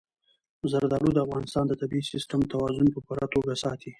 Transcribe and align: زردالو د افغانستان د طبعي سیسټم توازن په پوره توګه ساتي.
زردالو 0.71 1.09
د 1.13 1.17
افغانستان 1.25 1.65
د 1.67 1.73
طبعي 1.81 2.03
سیسټم 2.11 2.41
توازن 2.51 2.87
په 2.95 2.99
پوره 3.07 3.25
توګه 3.33 3.53
ساتي. 3.63 3.89